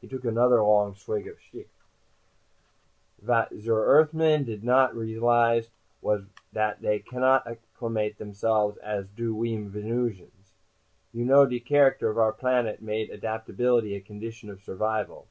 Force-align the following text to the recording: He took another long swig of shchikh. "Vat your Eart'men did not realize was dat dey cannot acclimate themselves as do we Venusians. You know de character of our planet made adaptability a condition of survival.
He 0.00 0.08
took 0.08 0.24
another 0.24 0.62
long 0.62 0.94
swig 0.94 1.28
of 1.28 1.36
shchikh. 1.38 1.68
"Vat 3.20 3.52
your 3.52 3.84
Eart'men 3.86 4.46
did 4.46 4.64
not 4.64 4.96
realize 4.96 5.68
was 6.00 6.24
dat 6.54 6.80
dey 6.80 7.00
cannot 7.00 7.46
acclimate 7.46 8.16
themselves 8.16 8.78
as 8.78 9.08
do 9.10 9.34
we 9.34 9.54
Venusians. 9.58 10.54
You 11.12 11.26
know 11.26 11.44
de 11.44 11.60
character 11.60 12.08
of 12.08 12.16
our 12.16 12.32
planet 12.32 12.80
made 12.80 13.10
adaptability 13.10 13.94
a 13.94 14.00
condition 14.00 14.48
of 14.48 14.62
survival. 14.62 15.28